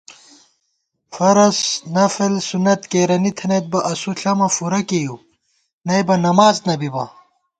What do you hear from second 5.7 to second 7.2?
نئیبہ نماڅ نہ بِبہ